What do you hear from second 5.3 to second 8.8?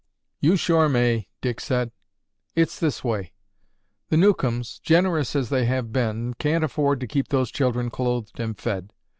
as they have been, can't afford to keep those children clothed and